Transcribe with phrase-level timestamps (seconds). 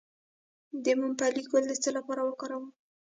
[0.83, 2.65] د ممپلی ګل د څه لپاره وکاروم؟